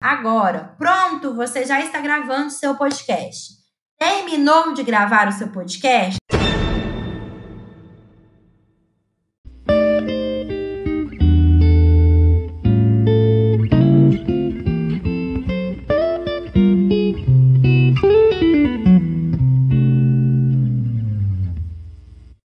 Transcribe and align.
Agora, 0.00 0.74
pronto, 0.78 1.34
você 1.34 1.64
já 1.64 1.80
está 1.80 2.00
gravando 2.00 2.50
seu 2.50 2.74
podcast. 2.76 3.54
Terminou 3.98 4.74
de 4.74 4.82
gravar 4.82 5.28
o 5.28 5.32
seu 5.32 5.48
podcast? 5.48 6.18